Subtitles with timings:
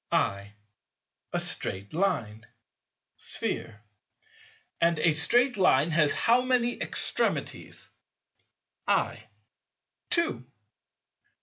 [0.11, 0.53] I.
[1.31, 2.47] A straight Line.
[3.17, 3.83] Sphere.
[4.81, 7.87] And a straight Line has how many extremities?
[8.87, 9.27] I.
[10.09, 10.43] Two.